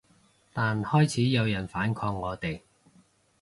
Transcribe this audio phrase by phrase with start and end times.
[0.51, 2.61] 但開始有人反抗我哋